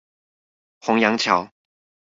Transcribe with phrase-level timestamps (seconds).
[0.79, 1.51] 虹揚橋